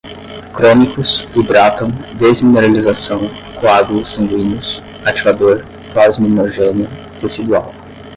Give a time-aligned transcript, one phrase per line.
[0.55, 6.87] crônicos, hidratam, desmineralização, coágulos sanguíneos, ativador, plasminogênio
[7.19, 7.71] tecidual